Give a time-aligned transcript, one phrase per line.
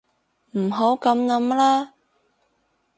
[0.57, 1.93] 唔好噉諗啦